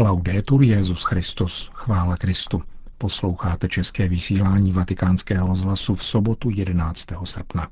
Laudetur 0.00 0.62
Jezus 0.62 1.02
Christus, 1.02 1.70
chvála 1.74 2.16
Kristu. 2.16 2.62
Posloucháte 2.98 3.68
české 3.68 4.08
vysílání 4.08 4.72
Vatikánského 4.72 5.48
rozhlasu 5.48 5.94
v 5.94 6.04
sobotu 6.04 6.50
11. 6.50 7.06
srpna. 7.24 7.68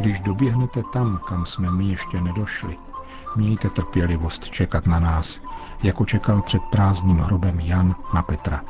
Když 0.00 0.20
doběhnete 0.20 0.82
tam, 0.92 1.20
kam 1.28 1.46
jsme 1.46 1.70
my 1.70 1.84
ještě 1.84 2.20
nedošli, 2.20 2.76
mějte 3.36 3.70
trpělivost 3.70 4.44
čekat 4.44 4.86
na 4.86 5.00
nás, 5.00 5.40
jako 5.82 6.04
čekal 6.04 6.42
před 6.42 6.62
prázdným 6.62 7.18
hrobem 7.18 7.60
Jan 7.60 7.94
na 8.14 8.22
Petra. 8.22 8.60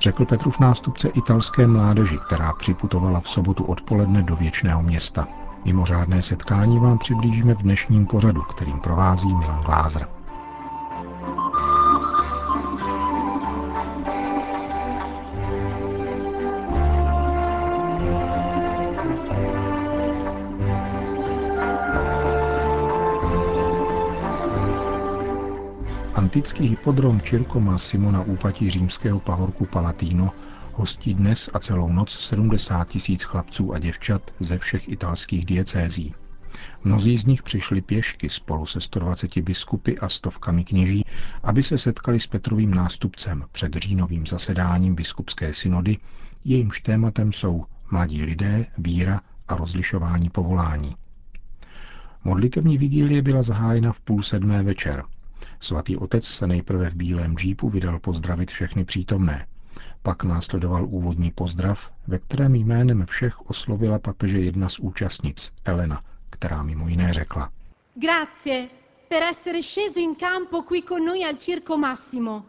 Řekl 0.00 0.24
Petrův 0.24 0.58
nástupce 0.58 1.08
italské 1.08 1.66
mládeži, 1.66 2.18
která 2.18 2.52
připutovala 2.52 3.20
v 3.20 3.28
sobotu 3.28 3.64
odpoledne 3.64 4.22
do 4.22 4.36
věčného 4.36 4.82
města. 4.82 5.26
Mimořádné 5.64 6.22
setkání 6.22 6.78
vám 6.78 6.98
přiblížíme 6.98 7.54
v 7.54 7.62
dnešním 7.62 8.06
pořadu, 8.06 8.42
kterým 8.42 8.80
provází 8.80 9.34
Milan 9.34 9.62
Glázer. 9.62 10.08
Antický 26.34 26.66
hypodrom 26.66 27.20
Circo 27.20 27.60
Massimo 27.60 28.10
na 28.10 28.22
úpatí 28.22 28.70
římského 28.70 29.20
pahorku 29.20 29.66
Palatino 29.66 30.32
hostí 30.72 31.14
dnes 31.14 31.50
a 31.52 31.58
celou 31.58 31.88
noc 31.92 32.18
70 32.18 32.88
tisíc 32.88 33.22
chlapců 33.22 33.74
a 33.74 33.78
děvčat 33.78 34.30
ze 34.40 34.58
všech 34.58 34.88
italských 34.88 35.46
diecézí. 35.46 36.14
Mnozí 36.84 37.16
z 37.16 37.24
nich 37.24 37.42
přišli 37.42 37.80
pěšky 37.80 38.30
spolu 38.30 38.66
se 38.66 38.80
120 38.80 39.38
biskupy 39.38 39.98
a 39.98 40.08
stovkami 40.08 40.64
kněží, 40.64 41.04
aby 41.42 41.62
se 41.62 41.78
setkali 41.78 42.20
s 42.20 42.26
Petrovým 42.26 42.74
nástupcem 42.74 43.44
před 43.52 43.74
říjnovým 43.74 44.26
zasedáním 44.26 44.94
biskupské 44.94 45.52
synody, 45.52 45.98
jejímž 46.44 46.80
tématem 46.80 47.32
jsou 47.32 47.64
mladí 47.90 48.22
lidé, 48.22 48.66
víra 48.78 49.20
a 49.48 49.56
rozlišování 49.56 50.30
povolání. 50.30 50.96
Modlitevní 52.24 52.78
vigílie 52.78 53.22
byla 53.22 53.42
zahájena 53.42 53.92
v 53.92 54.00
půl 54.00 54.22
sedmé 54.22 54.62
večer– 54.62 55.04
Svatý 55.60 55.96
otec 55.96 56.24
se 56.24 56.46
nejprve 56.46 56.90
v 56.90 56.94
bílém 56.94 57.36
džípu 57.36 57.68
vydal 57.68 57.98
pozdravit 57.98 58.50
všechny 58.50 58.84
přítomné. 58.84 59.46
Pak 60.02 60.24
následoval 60.24 60.84
úvodní 60.84 61.30
pozdrav, 61.30 61.92
ve 62.06 62.18
kterém 62.18 62.54
jménem 62.54 63.06
všech 63.06 63.50
oslovila 63.50 63.98
papeže 63.98 64.38
jedna 64.38 64.68
z 64.68 64.78
účastnic, 64.78 65.52
Elena, 65.64 66.02
která 66.30 66.62
mimo 66.62 66.88
jiné 66.88 67.12
řekla. 67.12 67.50
Grazie 67.94 68.68
per 69.08 69.22
essere 69.22 69.62
sceso 69.62 70.00
in 70.00 70.14
campo 70.14 70.62
qui 70.62 70.82
con 70.82 71.04
noi 71.06 71.24
al 71.24 71.34
Circo 71.36 71.76
Massimo. 71.76 72.42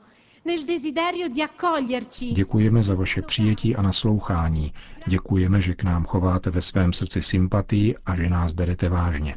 Děkujeme 2.33 2.83
za 2.83 2.95
vaše 2.95 3.21
přijetí 3.21 3.75
a 3.75 3.81
naslouchání. 3.81 4.73
Děkujeme, 5.07 5.61
že 5.61 5.75
k 5.75 5.83
nám 5.83 6.05
chováte 6.05 6.49
ve 6.49 6.61
svém 6.61 6.93
srdci 6.93 7.21
sympatii 7.21 7.95
a 8.05 8.15
že 8.15 8.29
nás 8.29 8.51
berete 8.51 8.89
vážně. 8.89 9.35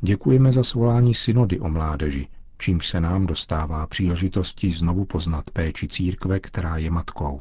Děkujeme 0.00 0.52
za 0.52 0.64
svolání 0.64 1.14
synody 1.14 1.60
o 1.60 1.68
mládeži, 1.68 2.28
čímž 2.58 2.86
se 2.86 3.00
nám 3.00 3.26
dostává 3.26 3.86
příležitosti 3.86 4.70
znovu 4.70 5.04
poznat 5.04 5.50
péči 5.50 5.88
církve, 5.88 6.40
která 6.40 6.76
je 6.76 6.90
matkou. 6.90 7.40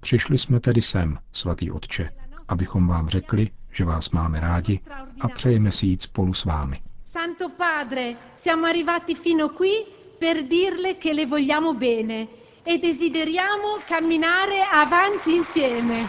Přišli 0.00 0.38
jsme 0.38 0.60
tedy 0.60 0.82
sem, 0.82 1.18
svatý 1.32 1.70
otče, 1.70 2.10
abychom 2.48 2.86
vám 2.86 3.08
řekli, 3.08 3.50
že 3.70 3.84
vás 3.84 4.10
máme 4.10 4.40
rádi 4.40 4.80
a 5.20 5.28
přejeme 5.28 5.72
si 5.72 5.86
jít 5.86 6.02
spolu 6.02 6.34
s 6.34 6.44
vámi. 6.44 6.80
Santo 7.06 7.48
Padre, 7.48 8.16
siamo 8.34 8.66
arrivati 8.66 9.14
fino 9.14 9.48
qui 9.48 9.84
per 10.18 10.42
dirle 10.48 10.94
che 10.94 11.12
le 11.12 11.26
vogliamo 11.26 11.74
bene 11.74 12.26
e 12.62 12.78
desideriamo 12.78 13.78
camminare 13.86 14.62
avanti 14.72 15.36
insieme. 15.36 16.08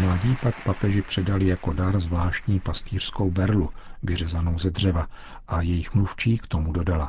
Mladí 0.00 0.36
pak 0.42 0.64
papeži 0.64 1.02
předali 1.02 1.46
jako 1.46 1.72
dar 1.72 2.00
zvláštní 2.00 2.60
pastýřskou 2.60 3.30
berlu, 3.30 3.70
vyřezanou 4.02 4.58
ze 4.58 4.70
dřeva, 4.70 5.06
a 5.48 5.62
jejich 5.62 5.94
mluvčí 5.94 6.38
k 6.38 6.46
tomu 6.46 6.72
dodala. 6.72 7.08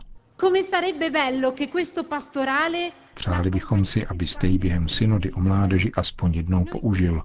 Přáli 3.14 3.50
bychom 3.50 3.86
si, 3.86 4.08
abyste 4.08 4.48
ji 4.48 4.58
během 4.58 4.90
synody 4.90 5.32
o 5.32 5.40
mládeži 5.40 5.92
aspoň 5.98 6.34
jednou 6.36 6.66
použil. 6.66 7.22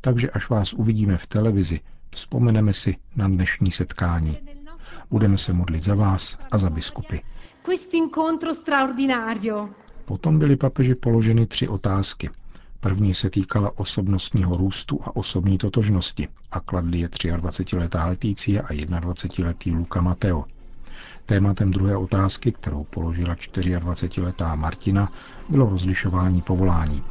Takže 0.00 0.30
až 0.30 0.48
vás 0.48 0.72
uvidíme 0.72 1.16
v 1.16 1.26
televizi, 1.26 1.80
vzpomeneme 2.10 2.72
si 2.72 2.96
na 3.16 3.28
dnešní 3.28 3.70
setkání. 3.72 4.38
Budeme 5.10 5.38
se 5.38 5.52
modlit 5.52 5.82
za 5.82 5.94
vás 5.94 6.38
a 6.50 6.58
za 6.58 6.70
biskupy. 6.70 7.16
Potom 10.04 10.38
byly 10.38 10.56
papeži 10.56 10.94
položeny 10.94 11.46
tři 11.46 11.68
otázky. 11.68 12.30
První 12.80 13.14
se 13.14 13.30
týkala 13.30 13.78
osobnostního 13.78 14.56
růstu 14.56 15.00
a 15.04 15.16
osobní 15.16 15.58
totožnosti 15.58 16.28
a 16.50 16.60
kladli 16.60 16.98
je 16.98 17.08
23-letá 17.08 18.06
Letícia 18.06 18.62
a 18.66 18.72
21-letý 18.72 19.72
Luka 19.72 20.00
Mateo. 20.00 20.44
Tématem 21.26 21.70
druhé 21.70 21.96
otázky, 21.96 22.52
kterou 22.52 22.84
položila 22.84 23.34
24-letá 23.34 24.56
Martina, 24.56 25.12
bylo 25.48 25.70
rozlišování 25.70 26.42
povolání. 26.42 27.02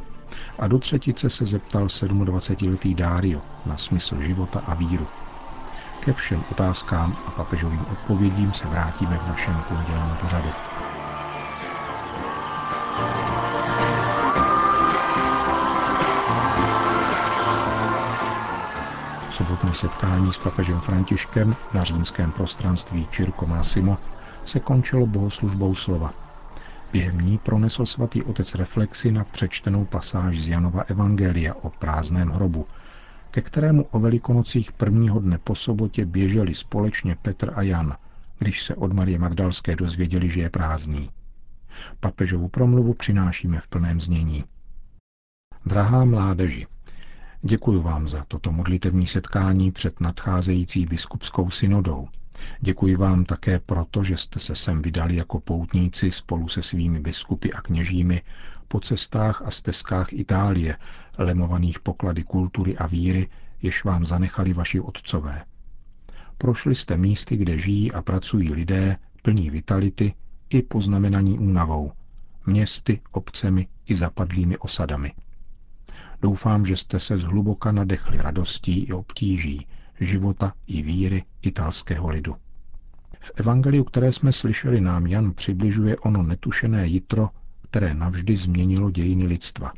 A 0.58 0.68
do 0.68 0.78
třetice 0.78 1.30
se 1.30 1.46
zeptal 1.46 1.86
27-letý 1.86 2.94
Dario 2.94 3.42
na 3.66 3.76
smysl 3.76 4.20
života 4.20 4.60
a 4.60 4.74
víru. 4.74 5.08
Ke 6.00 6.12
všem 6.12 6.44
otázkám 6.50 7.16
a 7.26 7.30
papežovým 7.30 7.86
odpovědím 7.86 8.52
se 8.52 8.68
vrátíme 8.68 9.18
v 9.18 9.26
našem 9.26 9.62
pondělním 9.68 10.16
pořadu. 10.16 10.54
Sobotní 19.40 19.74
setkání 19.74 20.32
s 20.32 20.38
papežem 20.38 20.80
Františkem 20.80 21.56
na 21.74 21.84
římském 21.84 22.32
prostranství 22.32 23.08
Circo 23.10 23.46
Massimo 23.46 23.98
se 24.44 24.60
končilo 24.60 25.06
bohoslužbou 25.06 25.74
slova. 25.74 26.14
Během 26.92 27.20
ní 27.20 27.38
pronesl 27.38 27.86
svatý 27.86 28.22
otec 28.22 28.54
reflexy 28.54 29.12
na 29.12 29.24
přečtenou 29.24 29.84
pasáž 29.84 30.40
z 30.40 30.48
Janova 30.48 30.82
Evangelia 30.82 31.54
o 31.54 31.70
prázdném 31.70 32.28
hrobu, 32.28 32.66
ke 33.30 33.40
kterému 33.40 33.82
o 33.90 33.98
velikonocích 33.98 34.72
prvního 34.72 35.20
dne 35.20 35.38
po 35.38 35.54
sobotě 35.54 36.06
běželi 36.06 36.54
společně 36.54 37.16
Petr 37.22 37.52
a 37.54 37.62
Jan, 37.62 37.96
když 38.38 38.62
se 38.62 38.74
od 38.74 38.92
Marie 38.92 39.18
Magdalské 39.18 39.76
dozvěděli, 39.76 40.28
že 40.28 40.40
je 40.40 40.50
prázdný. 40.50 41.10
Papežovu 42.00 42.48
promluvu 42.48 42.94
přinášíme 42.94 43.60
v 43.60 43.68
plném 43.68 44.00
znění. 44.00 44.44
Drahá 45.66 46.04
mládeži, 46.04 46.66
Děkuji 47.42 47.82
vám 47.82 48.08
za 48.08 48.24
toto 48.28 48.52
modlitevní 48.52 49.06
setkání 49.06 49.72
před 49.72 50.00
nadcházející 50.00 50.86
biskupskou 50.86 51.50
synodou. 51.50 52.08
Děkuji 52.60 52.96
vám 52.96 53.24
také 53.24 53.58
proto, 53.58 54.04
že 54.04 54.16
jste 54.16 54.38
se 54.38 54.56
sem 54.56 54.82
vydali 54.82 55.16
jako 55.16 55.40
poutníci 55.40 56.10
spolu 56.10 56.48
se 56.48 56.62
svými 56.62 57.00
biskupy 57.00 57.52
a 57.52 57.60
kněžími 57.60 58.22
po 58.68 58.80
cestách 58.80 59.42
a 59.42 59.50
stezkách 59.50 60.12
Itálie, 60.12 60.76
lemovaných 61.18 61.80
poklady 61.80 62.22
kultury 62.24 62.76
a 62.76 62.86
víry, 62.86 63.28
jež 63.62 63.84
vám 63.84 64.06
zanechali 64.06 64.52
vaši 64.52 64.80
otcové. 64.80 65.44
Prošli 66.38 66.74
jste 66.74 66.96
místy, 66.96 67.36
kde 67.36 67.58
žijí 67.58 67.92
a 67.92 68.02
pracují 68.02 68.54
lidé, 68.54 68.96
plní 69.22 69.50
vitality 69.50 70.14
i 70.50 70.62
poznamenaní 70.62 71.38
únavou, 71.38 71.92
městy, 72.46 73.00
obcemi 73.12 73.68
i 73.86 73.94
zapadlými 73.94 74.58
osadami. 74.58 75.12
Doufám, 76.22 76.66
že 76.66 76.76
jste 76.76 77.00
se 77.00 77.18
zhluboka 77.18 77.72
nadechli 77.72 78.18
radostí 78.18 78.84
i 78.84 78.92
obtíží 78.92 79.66
života 80.00 80.52
i 80.66 80.82
víry 80.82 81.24
italského 81.42 82.08
lidu. 82.08 82.36
V 83.20 83.32
evangeliu, 83.34 83.84
které 83.84 84.12
jsme 84.12 84.32
slyšeli, 84.32 84.80
nám 84.80 85.06
Jan 85.06 85.32
přibližuje 85.32 85.96
ono 85.96 86.22
netušené 86.22 86.86
jitro, 86.86 87.28
které 87.62 87.94
navždy 87.94 88.36
změnilo 88.36 88.90
dějiny 88.90 89.26
lidstva. 89.26 89.72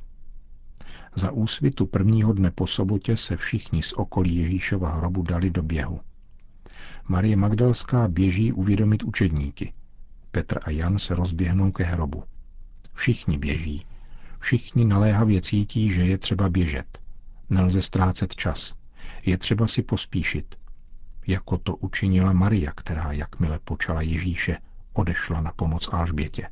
Za 1.15 1.31
úsvitu 1.31 1.87
prvního 1.87 2.33
dne 2.33 2.51
po 2.51 2.67
sobotě 2.67 3.17
se 3.17 3.37
všichni 3.37 3.83
z 3.83 3.93
okolí 3.93 4.37
Ježíšova 4.37 4.95
hrobu 4.95 5.23
dali 5.23 5.51
do 5.51 5.63
běhu. 5.63 6.01
Marie 7.09 7.37
Magdalská 7.37 8.09
běží 8.09 8.53
uvědomit 8.53 9.03
učedníky. 9.03 9.73
Petr 10.31 10.59
a 10.63 10.71
Jan 10.71 10.99
se 10.99 11.15
rozběhnou 11.15 11.73
ke 11.73 11.85
hrobu. 11.85 12.25
Všichni 12.93 13.39
běží. 13.39 13.87
Všichni 14.43 14.85
naléhavě 14.85 15.41
cítí, 15.41 15.91
že 15.91 16.05
je 16.05 16.19
třeba 16.19 16.49
běžet. 16.49 16.99
Nelze 17.51 17.83
ztrácet 17.83 18.35
čas. 18.35 18.75
Je 19.27 19.39
třeba 19.39 19.67
si 19.67 19.83
pospíšit. 19.83 20.55
Jako 21.27 21.59
to 21.59 21.77
učinila 21.77 22.33
Maria, 22.33 22.73
která, 22.73 23.13
jakmile 23.13 23.59
počala 23.65 24.03
Ježíše, 24.03 24.57
odešla 24.93 25.41
na 25.41 25.53
pomoc 25.53 25.89
Alžbětě. 25.93 26.49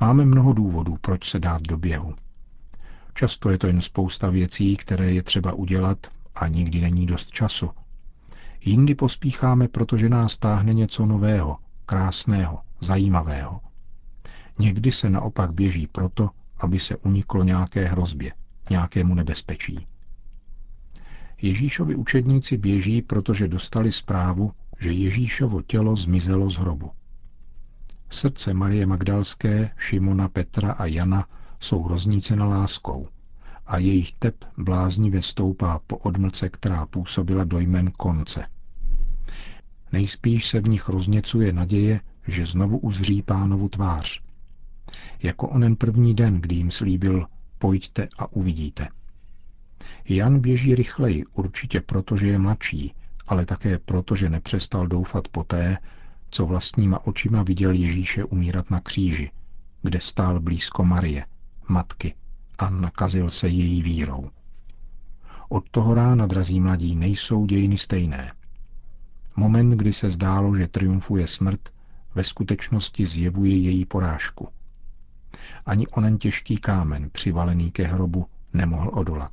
Máme 0.00 0.24
mnoho 0.24 0.52
důvodů, 0.52 0.96
proč 1.00 1.30
se 1.30 1.38
dát 1.38 1.62
do 1.62 1.78
běhu. 1.78 2.14
Často 3.14 3.50
je 3.50 3.58
to 3.58 3.66
jen 3.66 3.80
spousta 3.80 4.30
věcí, 4.30 4.76
které 4.76 5.12
je 5.12 5.22
třeba 5.22 5.52
udělat 5.52 6.06
a 6.34 6.48
nikdy 6.48 6.80
není 6.80 7.06
dost 7.06 7.30
času. 7.30 7.70
Jindy 8.64 8.94
pospícháme, 8.94 9.68
protože 9.68 10.08
nás 10.08 10.36
táhne 10.36 10.74
něco 10.74 11.06
nového, 11.06 11.58
krásného, 11.86 12.60
zajímavého. 12.80 13.60
Někdy 14.58 14.92
se 14.92 15.10
naopak 15.10 15.52
běží 15.52 15.86
proto, 15.86 16.30
aby 16.60 16.78
se 16.78 16.96
uniklo 16.96 17.44
nějaké 17.44 17.84
hrozbě, 17.86 18.32
nějakému 18.70 19.14
nebezpečí. 19.14 19.86
Ježíšovi 21.42 21.94
učedníci 21.94 22.56
běží, 22.56 23.02
protože 23.02 23.48
dostali 23.48 23.92
zprávu, 23.92 24.52
že 24.80 24.92
Ježíšovo 24.92 25.62
tělo 25.62 25.96
zmizelo 25.96 26.50
z 26.50 26.56
hrobu. 26.56 26.90
Srdce 28.10 28.54
Marie 28.54 28.86
Magdalské, 28.86 29.70
Šimona, 29.78 30.28
Petra 30.28 30.72
a 30.72 30.86
Jana 30.86 31.26
jsou 31.60 31.88
roznícena 31.88 32.44
láskou 32.44 33.08
a 33.66 33.78
jejich 33.78 34.12
tep 34.12 34.44
bláznivě 34.58 35.22
stoupá 35.22 35.80
po 35.86 35.96
odmlce, 35.96 36.48
která 36.48 36.86
působila 36.86 37.44
dojmem 37.44 37.90
konce. 37.90 38.46
Nejspíš 39.92 40.46
se 40.46 40.60
v 40.60 40.68
nich 40.68 40.88
rozněcuje 40.88 41.52
naděje, 41.52 42.00
že 42.26 42.46
znovu 42.46 42.78
uzří 42.78 43.22
pánovu 43.22 43.68
tvář. 43.68 44.22
Jako 45.22 45.48
onen 45.48 45.76
první 45.76 46.14
den, 46.14 46.40
kdy 46.40 46.54
jim 46.54 46.70
slíbil, 46.70 47.26
pojďte 47.58 48.08
a 48.18 48.32
uvidíte. 48.32 48.88
Jan 50.08 50.40
běží 50.40 50.74
rychleji, 50.74 51.24
určitě 51.26 51.80
proto, 51.80 52.16
že 52.16 52.26
je 52.26 52.38
mladší, 52.38 52.94
ale 53.26 53.46
také 53.46 53.78
proto, 53.78 54.16
že 54.16 54.30
nepřestal 54.30 54.86
doufat 54.86 55.28
poté, 55.28 55.78
co 56.30 56.46
vlastníma 56.46 57.06
očima 57.06 57.42
viděl 57.42 57.72
Ježíše 57.72 58.24
umírat 58.24 58.70
na 58.70 58.80
kříži, 58.80 59.30
kde 59.82 60.00
stál 60.00 60.40
blízko 60.40 60.84
Marie, 60.84 61.26
matky, 61.68 62.14
a 62.58 62.70
nakazil 62.70 63.30
se 63.30 63.48
její 63.48 63.82
vírou. 63.82 64.30
Od 65.48 65.70
toho 65.70 65.94
rána, 65.94 66.26
drazí 66.26 66.60
mladí, 66.60 66.96
nejsou 66.96 67.46
dějiny 67.46 67.78
stejné. 67.78 68.32
Moment, 69.36 69.70
kdy 69.70 69.92
se 69.92 70.10
zdálo, 70.10 70.56
že 70.56 70.68
triumfuje 70.68 71.26
smrt, 71.26 71.68
ve 72.14 72.24
skutečnosti 72.24 73.06
zjevuje 73.06 73.56
její 73.56 73.84
porážku. 73.84 74.48
Ani 75.66 75.86
onen 75.86 76.18
těžký 76.18 76.56
kámen, 76.56 77.10
přivalený 77.10 77.70
ke 77.70 77.86
hrobu, 77.86 78.26
nemohl 78.52 78.90
odolat. 78.92 79.32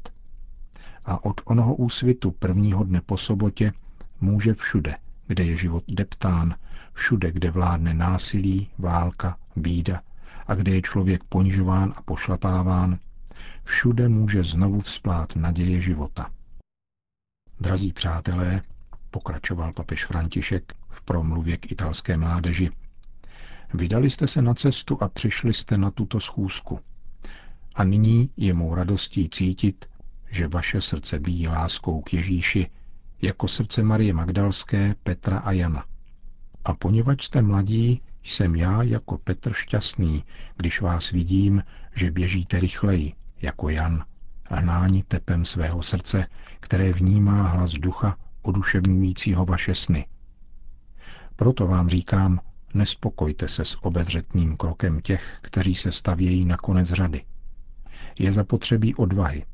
A 1.05 1.25
od 1.25 1.41
onoho 1.45 1.75
úsvitu 1.75 2.31
prvního 2.31 2.83
dne 2.83 3.01
po 3.01 3.17
sobotě 3.17 3.73
může 4.21 4.53
všude, 4.53 4.95
kde 5.27 5.43
je 5.43 5.55
život 5.55 5.83
deptán, 5.87 6.55
všude, 6.93 7.31
kde 7.31 7.51
vládne 7.51 7.93
násilí, 7.93 8.69
válka, 8.77 9.37
bída 9.55 10.01
a 10.47 10.55
kde 10.55 10.71
je 10.71 10.81
člověk 10.81 11.23
ponižován 11.23 11.93
a 11.95 12.01
pošlapáván, 12.01 12.99
všude 13.63 14.09
může 14.09 14.43
znovu 14.43 14.79
vzplát 14.79 15.35
naděje 15.35 15.81
života. 15.81 16.31
Drazí 17.59 17.93
přátelé, 17.93 18.61
pokračoval 19.11 19.73
papež 19.73 20.05
František 20.05 20.73
v 20.89 21.01
promluvě 21.01 21.57
k 21.57 21.71
italské 21.71 22.17
mládeži, 22.17 22.71
vydali 23.73 24.09
jste 24.09 24.27
se 24.27 24.41
na 24.41 24.53
cestu 24.53 25.03
a 25.03 25.09
přišli 25.09 25.53
jste 25.53 25.77
na 25.77 25.91
tuto 25.91 26.19
schůzku. 26.19 26.79
A 27.75 27.83
nyní 27.83 28.29
je 28.37 28.53
mou 28.53 28.75
radostí 28.75 29.29
cítit, 29.29 29.85
že 30.31 30.47
vaše 30.47 30.81
srdce 30.81 31.19
bíjí 31.19 31.47
láskou 31.47 32.01
k 32.01 32.13
Ježíši, 32.13 32.69
jako 33.21 33.47
srdce 33.47 33.83
Marie 33.83 34.13
Magdalské, 34.13 34.95
Petra 35.03 35.37
a 35.37 35.51
Jana. 35.51 35.85
A 36.65 36.73
poněvadž 36.73 37.25
jste 37.25 37.41
mladí, 37.41 38.01
jsem 38.23 38.55
já 38.55 38.83
jako 38.83 39.17
Petr 39.17 39.53
šťastný, 39.53 40.23
když 40.57 40.81
vás 40.81 41.11
vidím, 41.11 41.63
že 41.95 42.11
běžíte 42.11 42.59
rychleji, 42.59 43.13
jako 43.41 43.69
Jan, 43.69 44.03
hnáni 44.43 45.03
tepem 45.03 45.45
svého 45.45 45.83
srdce, 45.83 46.27
které 46.59 46.93
vnímá 46.93 47.47
hlas 47.47 47.71
ducha 47.71 48.17
oduševňujícího 48.41 49.45
vaše 49.45 49.75
sny. 49.75 50.05
Proto 51.35 51.67
vám 51.67 51.89
říkám, 51.89 52.39
nespokojte 52.73 53.47
se 53.47 53.65
s 53.65 53.83
obezřetným 53.85 54.57
krokem 54.57 55.01
těch, 55.01 55.37
kteří 55.41 55.75
se 55.75 55.91
stavějí 55.91 56.45
na 56.45 56.57
konec 56.57 56.87
řady. 56.87 57.23
Je 58.19 58.33
zapotřebí 58.33 58.95
odvahy, 58.95 59.45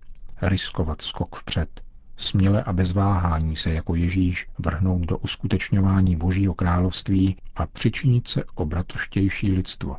riskovat 0.41 1.01
skok 1.01 1.35
vpřed, 1.35 1.81
směle 2.17 2.63
a 2.63 2.73
bez 2.73 2.91
váhání 2.91 3.55
se 3.55 3.69
jako 3.73 3.95
Ježíš 3.95 4.47
vrhnout 4.59 5.01
do 5.01 5.17
uskutečňování 5.17 6.15
Božího 6.15 6.53
království 6.53 7.37
a 7.55 7.65
přičinit 7.67 8.27
se 8.27 8.43
o 8.55 8.65
bratrštější 8.65 9.51
lidstvo. 9.51 9.97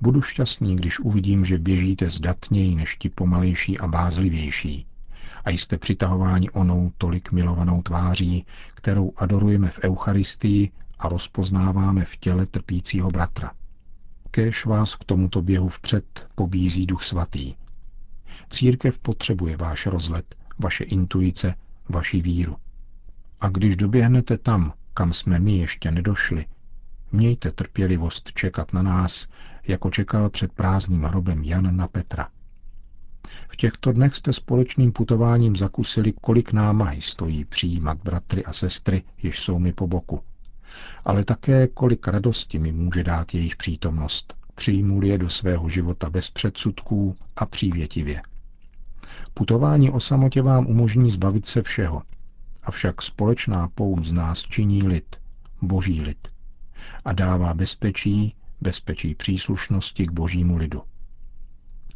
Budu 0.00 0.22
šťastný, 0.22 0.76
když 0.76 1.00
uvidím, 1.00 1.44
že 1.44 1.58
běžíte 1.58 2.10
zdatněji 2.10 2.74
než 2.74 2.96
ti 2.96 3.08
pomalejší 3.08 3.78
a 3.78 3.86
bázlivější 3.88 4.86
a 5.44 5.50
jste 5.50 5.78
přitahováni 5.78 6.50
onou 6.50 6.92
tolik 6.98 7.32
milovanou 7.32 7.82
tváří, 7.82 8.46
kterou 8.74 9.12
adorujeme 9.16 9.68
v 9.68 9.78
Eucharistii 9.84 10.70
a 11.04 11.08
rozpoznáváme 11.08 12.04
v 12.04 12.16
těle 12.16 12.46
trpícího 12.46 13.10
bratra. 13.10 13.50
Kéž 14.30 14.66
vás 14.66 14.94
k 14.94 15.04
tomuto 15.04 15.42
běhu 15.42 15.68
vpřed 15.68 16.28
pobízí 16.34 16.86
Duch 16.86 17.02
Svatý. 17.02 17.54
Církev 18.50 18.98
potřebuje 18.98 19.56
váš 19.56 19.86
rozlet, 19.86 20.34
vaše 20.58 20.84
intuice, 20.84 21.54
vaši 21.88 22.20
víru. 22.20 22.56
A 23.40 23.48
když 23.48 23.76
doběhnete 23.76 24.38
tam, 24.38 24.72
kam 24.94 25.12
jsme 25.12 25.40
my 25.40 25.56
ještě 25.56 25.90
nedošli, 25.90 26.46
mějte 27.12 27.50
trpělivost 27.50 28.32
čekat 28.32 28.72
na 28.72 28.82
nás, 28.82 29.26
jako 29.66 29.90
čekal 29.90 30.30
před 30.30 30.52
prázdným 30.52 31.02
hrobem 31.02 31.44
Jan 31.44 31.76
na 31.76 31.88
Petra. 31.88 32.28
V 33.48 33.56
těchto 33.56 33.92
dnech 33.92 34.14
jste 34.16 34.32
společným 34.32 34.92
putováním 34.92 35.56
zakusili, 35.56 36.12
kolik 36.20 36.52
námahy 36.52 37.02
stojí 37.02 37.44
přijímat 37.44 37.98
bratry 38.04 38.44
a 38.44 38.52
sestry, 38.52 39.02
jež 39.22 39.40
jsou 39.40 39.58
mi 39.58 39.72
po 39.72 39.86
boku. 39.86 40.20
Ale 41.04 41.24
také 41.24 41.68
kolik 41.68 42.08
radosti 42.08 42.58
mi 42.58 42.72
může 42.72 43.04
dát 43.04 43.34
jejich 43.34 43.56
přítomnost, 43.56 44.34
přijmul 44.54 45.04
je 45.04 45.18
do 45.18 45.30
svého 45.30 45.68
života 45.68 46.10
bez 46.10 46.30
předsudků 46.30 47.16
a 47.36 47.46
přívětivě. 47.46 48.22
Putování 49.34 49.90
o 49.90 50.00
samotě 50.00 50.42
vám 50.42 50.66
umožní 50.66 51.10
zbavit 51.10 51.46
se 51.46 51.62
všeho, 51.62 52.02
avšak 52.62 53.02
společná 53.02 53.68
pout 53.68 54.04
z 54.04 54.12
nás 54.12 54.42
činí 54.42 54.82
lid, 54.82 55.16
boží 55.62 56.02
lid, 56.02 56.28
a 57.04 57.12
dává 57.12 57.54
bezpečí, 57.54 58.34
bezpečí 58.60 59.14
příslušnosti 59.14 60.06
k 60.06 60.10
božímu 60.10 60.56
lidu. 60.56 60.82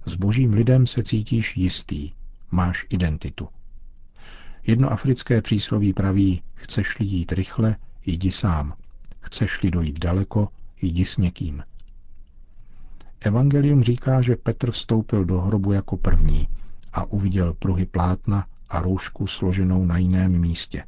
S 0.07 0.15
božím 0.15 0.53
lidem 0.53 0.87
se 0.87 1.03
cítíš 1.03 1.57
jistý, 1.57 2.13
máš 2.51 2.87
identitu. 2.89 3.49
Jedno 4.67 4.93
africké 4.93 5.43
přísloví 5.43 5.93
praví, 5.93 6.43
chceš-li 6.55 7.07
jít 7.07 7.33
rychle, 7.33 7.77
jdi 8.09 8.33
sám. 8.33 8.75
Chceš-li 9.21 9.71
dojít 9.71 9.99
daleko, 9.99 10.49
jdi 10.83 11.05
s 11.05 11.17
někým. 11.17 11.63
Evangelium 13.21 13.83
říká, 13.83 14.23
že 14.23 14.37
Petr 14.37 14.71
vstoupil 14.71 15.25
do 15.25 15.41
hrobu 15.41 15.73
jako 15.73 15.97
první 15.97 16.49
a 16.93 17.05
uviděl 17.05 17.55
pruhy 17.55 17.87
plátna 17.87 18.47
a 18.69 18.83
roušku 18.83 19.27
složenou 19.27 19.85
na 19.85 19.99
jiném 19.99 20.41
místě. 20.41 20.85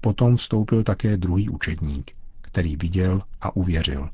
Potom 0.00 0.36
vstoupil 0.36 0.82
také 0.82 1.16
druhý 1.16 1.48
učedník, 1.48 2.10
který 2.40 2.76
viděl 2.76 3.22
a 3.40 3.56
uvěřil. 3.56 4.10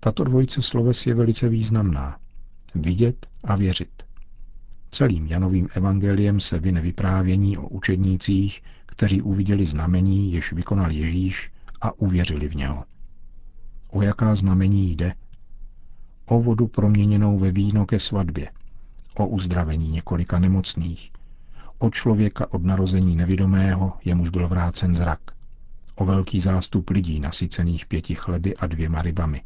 Tato 0.00 0.24
dvojice 0.24 0.62
sloves 0.62 1.06
je 1.06 1.14
velice 1.14 1.48
významná. 1.48 2.18
Vidět 2.74 3.26
a 3.44 3.56
věřit. 3.56 4.02
Celým 4.90 5.26
Janovým 5.26 5.68
evangeliem 5.74 6.40
se 6.40 6.58
vyne 6.58 6.80
vyprávění 6.80 7.58
o 7.58 7.68
učednících, 7.68 8.62
kteří 8.98 9.22
uviděli 9.22 9.66
znamení, 9.66 10.32
jež 10.32 10.52
vykonal 10.52 10.90
Ježíš 10.90 11.50
a 11.80 11.92
uvěřili 11.98 12.48
v 12.48 12.56
něho. 12.56 12.84
O 13.90 14.02
jaká 14.02 14.34
znamení 14.34 14.96
jde? 14.96 15.14
O 16.26 16.40
vodu 16.40 16.66
proměněnou 16.66 17.38
ve 17.38 17.50
víno 17.50 17.86
ke 17.86 17.98
svatbě, 17.98 18.50
o 19.14 19.26
uzdravení 19.26 19.88
několika 19.88 20.38
nemocných, 20.38 21.10
o 21.78 21.90
člověka 21.90 22.52
od 22.52 22.64
narození 22.64 23.16
nevidomého, 23.16 23.92
jemuž 24.04 24.28
byl 24.28 24.48
vrácen 24.48 24.94
zrak, 24.94 25.20
o 25.94 26.04
velký 26.04 26.40
zástup 26.40 26.90
lidí 26.90 27.20
nasycených 27.20 27.86
pěti 27.86 28.14
chleby 28.14 28.56
a 28.56 28.66
dvěma 28.66 29.02
rybami, 29.02 29.42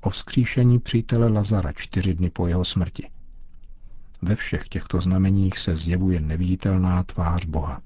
o 0.00 0.10
vzkříšení 0.10 0.78
přítele 0.78 1.28
Lazara 1.28 1.72
čtyři 1.72 2.14
dny 2.14 2.30
po 2.30 2.46
jeho 2.46 2.64
smrti. 2.64 3.10
Ve 4.22 4.34
všech 4.34 4.68
těchto 4.68 5.00
znameních 5.00 5.58
se 5.58 5.76
zjevuje 5.76 6.20
neviditelná 6.20 7.02
tvář 7.02 7.46
Boha. 7.46 7.82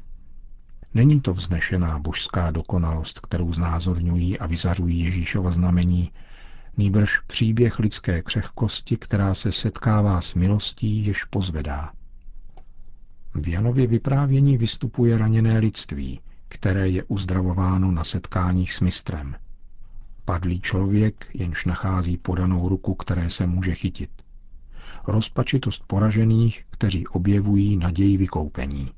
Není 0.95 1.21
to 1.21 1.33
vznešená 1.33 1.99
božská 1.99 2.51
dokonalost, 2.51 3.21
kterou 3.21 3.53
znázorňují 3.53 4.39
a 4.39 4.47
vyzařují 4.47 5.01
Ježíšova 5.01 5.51
znamení, 5.51 6.13
nýbrž 6.77 7.21
příběh 7.21 7.79
lidské 7.79 8.23
křehkosti, 8.23 8.97
která 8.97 9.35
se 9.35 9.53
setkává 9.53 10.21
s 10.21 10.35
milostí, 10.35 11.07
jež 11.07 11.25
pozvedá. 11.25 11.93
V 13.35 13.49
Janově 13.49 13.87
vyprávění 13.87 14.59
vystupuje 14.59 15.19
raněné 15.19 15.59
lidství, 15.59 16.21
které 16.49 16.89
je 16.89 17.05
uzdravováno 17.05 17.93
na 17.93 18.05
setkáních 18.05 18.73
s 18.73 18.81
mistrem. 18.81 19.37
Padlý 20.25 20.61
člověk, 20.61 21.31
jenž 21.35 21.65
nachází 21.65 22.17
podanou 22.17 22.69
ruku, 22.69 22.95
které 22.95 23.31
se 23.31 23.47
může 23.47 23.75
chytit. 23.75 24.11
Rozpačitost 25.07 25.85
poražených, 25.87 26.65
kteří 26.71 27.07
objevují 27.07 27.77
naději 27.77 28.17
vykoupení. 28.17 28.91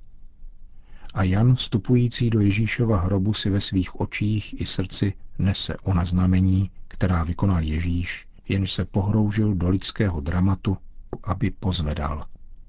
A 1.14 1.22
Jan, 1.22 1.54
vstupující 1.54 2.30
do 2.30 2.40
Ježíšova 2.40 3.00
hrobu, 3.00 3.32
si 3.32 3.50
ve 3.50 3.60
svých 3.60 4.00
očích 4.00 4.60
i 4.60 4.66
srdci 4.66 5.12
nese 5.38 5.76
ona 5.84 6.04
znamení, 6.04 6.70
která 6.88 7.24
vykonal 7.24 7.62
Ježíš, 7.62 8.26
jenž 8.48 8.72
se 8.72 8.84
pohroužil 8.84 9.54
do 9.54 9.68
lidského 9.68 10.20
dramatu, 10.20 10.76
aby 11.24 11.50
pozvedal. 11.50 12.26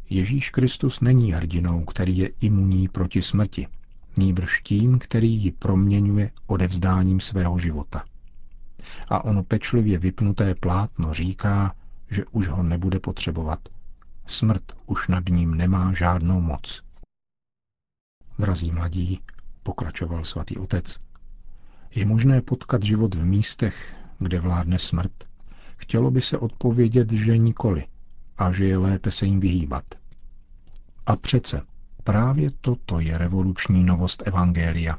Ježíš 0.10 0.50
Kristus 0.50 1.02
není 1.02 1.32
hrdinou, 1.32 1.86
který 1.86 2.18
je 2.18 2.30
imunní 2.42 2.88
proti 2.88 3.22
smrti, 3.22 3.68
nýbrž 4.18 4.62
tím, 4.62 5.00
který 5.00 5.34
ji 5.44 5.52
proměňuje 5.52 6.32
odevzdáním 6.48 7.20
svého 7.20 7.60
života. 7.60 8.04
A 9.10 9.24
ono 9.24 9.44
pečlivě 9.44 10.00
vypnuté 10.00 10.56
plátno 10.56 11.14
říká, 11.14 11.76
že 12.10 12.26
už 12.32 12.48
ho 12.48 12.64
nebude 12.64 13.00
potřebovat. 13.00 13.60
Smrt 14.26 14.64
už 14.86 15.08
nad 15.08 15.24
ním 15.30 15.56
nemá 15.56 15.94
žádnou 15.94 16.42
moc. 16.42 16.84
Drazí 18.40 18.72
mladí, 18.72 19.20
pokračoval 19.64 20.26
svatý 20.26 20.58
otec, 20.58 21.00
je 21.96 22.06
možné 22.06 22.42
potkat 22.42 22.84
život 22.84 23.16
v 23.16 23.26
místech, 23.26 23.96
kde 24.20 24.40
vládne 24.40 24.80
smrt. 24.80 25.12
Chtělo 25.78 26.12
by 26.12 26.22
se 26.22 26.38
odpovědět, 26.38 27.12
že 27.12 27.38
nikoli 27.38 27.86
a 28.38 28.52
že 28.52 28.66
je 28.66 28.78
lépe 28.78 29.12
se 29.12 29.26
jim 29.26 29.40
vyhýbat. 29.40 29.84
A 31.06 31.16
přece 31.16 31.62
právě 32.04 32.52
toto 32.62 33.00
je 33.00 33.18
revoluční 33.18 33.84
novost 33.84 34.24
Evangelia, 34.26 34.98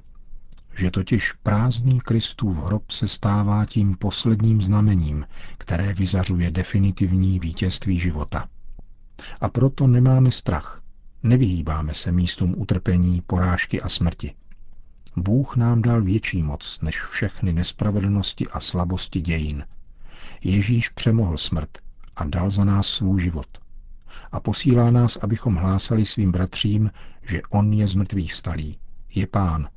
že 0.78 0.90
totiž 0.90 1.32
prázdný 1.32 2.00
Kristův 2.00 2.56
hrob 2.56 2.90
se 2.90 3.08
stává 3.08 3.64
tím 3.64 3.96
posledním 3.96 4.62
znamením, 4.62 5.26
které 5.58 5.94
vyzařuje 5.94 6.50
definitivní 6.50 7.40
vítězství 7.40 7.98
života. 7.98 8.48
A 9.40 9.48
proto 9.48 9.86
nemáme 9.86 10.30
strach, 10.30 10.82
nevyhýbáme 11.26 11.94
se 11.94 12.12
místům 12.12 12.54
utrpení, 12.58 13.22
porážky 13.26 13.80
a 13.80 13.88
smrti. 13.88 14.34
Bůh 15.16 15.56
nám 15.56 15.82
dal 15.82 16.02
větší 16.02 16.42
moc 16.42 16.80
než 16.82 17.04
všechny 17.04 17.52
nespravedlnosti 17.52 18.48
a 18.48 18.60
slabosti 18.60 19.20
dějin. 19.20 19.64
Ježíš 20.44 20.88
přemohl 20.88 21.38
smrt 21.38 21.78
a 22.16 22.24
dal 22.24 22.50
za 22.50 22.64
nás 22.64 22.86
svůj 22.86 23.20
život. 23.20 23.46
A 24.32 24.40
posílá 24.40 24.90
nás, 24.90 25.16
abychom 25.16 25.54
hlásali 25.56 26.04
svým 26.04 26.32
bratřím, 26.32 26.90
že 27.22 27.42
On 27.50 27.72
je 27.72 27.86
z 27.86 27.94
mrtvých 27.94 28.34
stalý, 28.34 28.78
je 29.14 29.26
Pán 29.26 29.68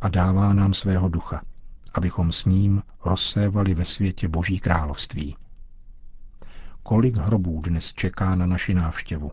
a 0.00 0.08
dává 0.08 0.52
nám 0.52 0.74
svého 0.74 1.08
ducha, 1.08 1.42
abychom 1.94 2.32
s 2.32 2.44
ním 2.44 2.82
rozsévali 3.04 3.74
ve 3.74 3.84
světě 3.84 4.28
Boží 4.28 4.60
království. 4.60 5.36
Kolik 6.82 7.16
hrobů 7.16 7.60
dnes 7.60 7.92
čeká 7.92 8.34
na 8.34 8.46
naši 8.46 8.74
návštěvu? 8.74 9.32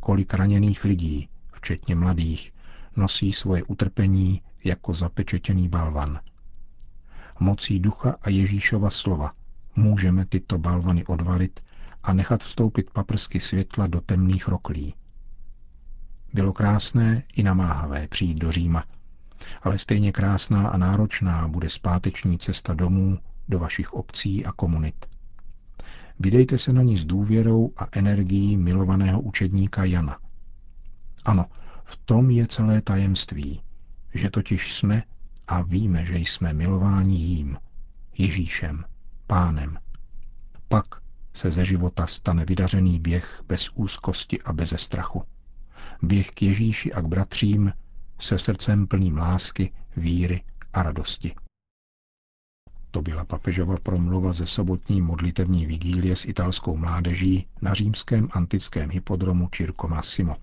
Kolik 0.00 0.34
raněných 0.34 0.84
lidí, 0.84 1.28
včetně 1.52 1.94
mladých, 1.94 2.52
nosí 2.96 3.32
svoje 3.32 3.62
utrpení 3.64 4.42
jako 4.64 4.94
zapečetěný 4.94 5.68
balvan. 5.68 6.20
Mocí 7.40 7.80
ducha 7.80 8.16
a 8.22 8.30
Ježíšova 8.30 8.90
slova 8.90 9.32
můžeme 9.76 10.26
tyto 10.26 10.58
balvany 10.58 11.06
odvalit 11.06 11.60
a 12.02 12.12
nechat 12.12 12.42
vstoupit 12.42 12.90
paprsky 12.90 13.40
světla 13.40 13.86
do 13.86 14.00
temných 14.00 14.48
roklí. 14.48 14.94
Bylo 16.34 16.52
krásné 16.52 17.22
i 17.36 17.42
namáhavé 17.42 18.08
přijít 18.08 18.38
do 18.38 18.52
Říma, 18.52 18.84
ale 19.62 19.78
stejně 19.78 20.12
krásná 20.12 20.68
a 20.68 20.76
náročná 20.76 21.48
bude 21.48 21.70
zpáteční 21.70 22.38
cesta 22.38 22.74
domů 22.74 23.18
do 23.48 23.58
vašich 23.58 23.92
obcí 23.94 24.46
a 24.46 24.52
komunit. 24.52 25.06
Vydejte 26.22 26.58
se 26.58 26.72
na 26.72 26.82
ní 26.82 26.96
s 26.96 27.04
důvěrou 27.04 27.72
a 27.76 27.88
energií 27.92 28.56
milovaného 28.56 29.20
učedníka 29.20 29.84
Jana. 29.84 30.18
Ano, 31.24 31.46
v 31.84 31.96
tom 31.96 32.30
je 32.30 32.46
celé 32.46 32.82
tajemství, 32.82 33.62
že 34.14 34.30
totiž 34.30 34.74
jsme 34.74 35.02
a 35.48 35.62
víme, 35.62 36.04
že 36.04 36.18
jsme 36.18 36.52
milováni 36.52 37.16
jím, 37.16 37.56
Ježíšem, 38.18 38.84
pánem. 39.26 39.78
Pak 40.68 40.86
se 41.34 41.50
ze 41.50 41.64
života 41.64 42.06
stane 42.06 42.44
vydařený 42.44 43.00
běh 43.00 43.42
bez 43.48 43.70
úzkosti 43.74 44.42
a 44.42 44.52
beze 44.52 44.78
strachu. 44.78 45.22
Běh 46.02 46.30
k 46.30 46.42
Ježíši 46.42 46.92
a 46.92 47.00
k 47.00 47.06
bratřím 47.06 47.72
se 48.18 48.38
srdcem 48.38 48.86
plným 48.86 49.16
lásky, 49.16 49.72
víry 49.96 50.42
a 50.72 50.82
radosti. 50.82 51.34
To 52.90 53.02
byla 53.02 53.24
papežova 53.24 53.76
promluva 53.82 54.32
ze 54.32 54.46
sobotní 54.46 55.00
modlitevní 55.00 55.66
vigílie 55.66 56.16
s 56.16 56.24
italskou 56.24 56.76
mládeží 56.76 57.46
na 57.62 57.74
římském 57.74 58.28
antickém 58.32 58.90
hypodromu 58.90 59.48
Circo 59.52 59.88
Massimo. 59.88 60.36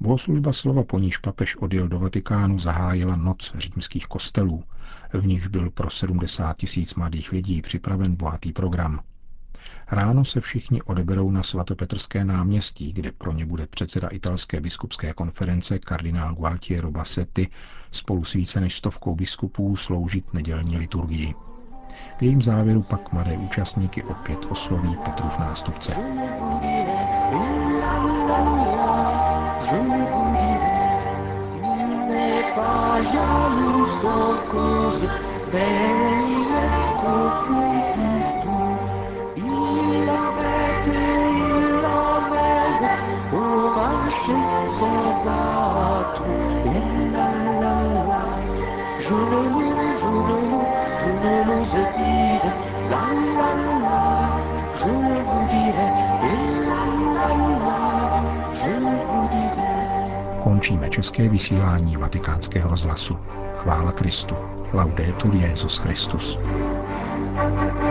Bohoslužba 0.00 0.52
slova, 0.52 0.82
po 0.84 0.98
níž 0.98 1.18
papež 1.18 1.56
odjel 1.56 1.88
do 1.88 1.98
Vatikánu, 1.98 2.58
zahájila 2.58 3.16
noc 3.16 3.52
římských 3.58 4.06
kostelů, 4.06 4.64
v 5.12 5.26
nichž 5.26 5.46
byl 5.46 5.70
pro 5.70 5.90
70 5.90 6.56
tisíc 6.56 6.94
mladých 6.94 7.32
lidí 7.32 7.62
připraven 7.62 8.14
bohatý 8.14 8.52
program. 8.52 9.00
Ráno 9.90 10.24
se 10.24 10.40
všichni 10.40 10.82
odeberou 10.82 11.30
na 11.30 11.42
svatopetrské 11.42 12.24
náměstí, 12.24 12.92
kde 12.92 13.12
pro 13.12 13.32
ně 13.32 13.46
bude 13.46 13.66
předseda 13.66 14.08
italské 14.08 14.60
biskupské 14.60 15.12
konference 15.12 15.78
kardinál 15.78 16.34
Gualtiero 16.34 16.90
Bassetti 16.90 17.48
spolu 17.90 18.24
s 18.24 18.32
více 18.32 18.60
než 18.60 18.74
stovkou 18.74 19.14
biskupů 19.14 19.76
sloužit 19.76 20.34
nedělní 20.34 20.78
liturgii. 20.78 21.34
V 22.18 22.22
jejím 22.22 22.42
závěru 22.42 22.82
pak 22.82 23.12
mladé 23.12 23.36
účastníky 23.36 24.02
opět 24.02 24.38
osloví 24.50 24.96
Petrův 25.04 25.38
nástupce. 25.38 25.94
pas 32.54 33.02
jaloux 33.12 33.86
sans 34.00 34.36
cause, 34.48 35.08
il 35.52 36.04
dire, 51.72 52.52
la 52.90 53.06
la 53.38 53.50
la, 53.84 54.40
je 54.78 54.88
ne 54.88 55.14
vous 55.28 55.48
dirai, 55.48 55.88
et 56.30 56.60
la 56.68 56.82
la 57.16 57.28
la, 57.66 58.24
je 58.52 58.70
ne 58.80 58.96
vous 59.06 59.28
dirai. 59.28 60.40
Končíme 60.42 60.90
české 60.90 61.28
vysílání 61.28 61.96
vatikánského 61.96 62.70
rozhlasu. 62.70 63.18
Chvála 63.56 63.92
Kristu. 63.92 64.34
Laudetur 64.72 65.34
Jezus 65.34 65.78
Christus. 65.78 66.38
thank 67.34 67.78
you 67.78 67.83